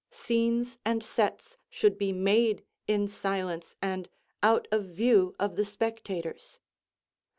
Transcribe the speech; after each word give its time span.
Scenes 0.09 0.79
and 0.83 1.03
sets 1.03 1.57
should 1.69 1.95
be 1.99 2.11
made 2.11 2.65
in 2.87 3.07
silence 3.07 3.75
and 3.83 4.09
out 4.41 4.67
of 4.71 4.85
view 4.85 5.35
of 5.39 5.57
the 5.57 5.63
spectators. 5.65 6.57